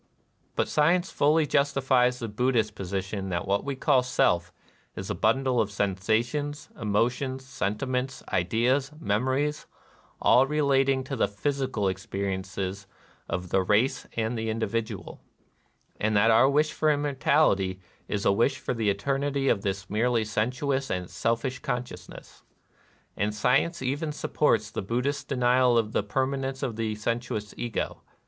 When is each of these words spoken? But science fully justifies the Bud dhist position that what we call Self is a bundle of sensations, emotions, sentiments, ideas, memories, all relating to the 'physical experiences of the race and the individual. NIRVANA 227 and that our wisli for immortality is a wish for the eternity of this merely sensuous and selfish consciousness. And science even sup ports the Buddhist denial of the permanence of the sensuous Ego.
But 0.55 0.67
science 0.67 1.11
fully 1.11 1.45
justifies 1.45 2.17
the 2.17 2.27
Bud 2.27 2.53
dhist 2.55 2.73
position 2.73 3.29
that 3.29 3.45
what 3.47 3.63
we 3.63 3.75
call 3.75 4.01
Self 4.01 4.51
is 4.95 5.11
a 5.11 5.13
bundle 5.13 5.61
of 5.61 5.69
sensations, 5.71 6.69
emotions, 6.75 7.45
sentiments, 7.45 8.23
ideas, 8.29 8.91
memories, 8.99 9.67
all 10.19 10.47
relating 10.47 11.03
to 11.03 11.15
the 11.15 11.27
'physical 11.27 11.87
experiences 11.87 12.87
of 13.29 13.49
the 13.49 13.61
race 13.61 14.07
and 14.17 14.35
the 14.35 14.49
individual. 14.49 15.21
NIRVANA 15.99 16.15
227 16.15 16.17
and 16.17 16.17
that 16.17 16.31
our 16.31 16.49
wisli 16.49 16.71
for 16.73 16.89
immortality 16.89 17.79
is 18.07 18.25
a 18.25 18.31
wish 18.31 18.57
for 18.57 18.73
the 18.73 18.89
eternity 18.89 19.49
of 19.49 19.61
this 19.61 19.87
merely 19.87 20.25
sensuous 20.25 20.89
and 20.89 21.11
selfish 21.11 21.59
consciousness. 21.59 22.41
And 23.15 23.35
science 23.35 23.83
even 23.83 24.11
sup 24.13 24.33
ports 24.33 24.71
the 24.71 24.81
Buddhist 24.81 25.27
denial 25.27 25.77
of 25.77 25.91
the 25.91 26.01
permanence 26.01 26.63
of 26.63 26.75
the 26.75 26.95
sensuous 26.95 27.53
Ego. 27.55 28.01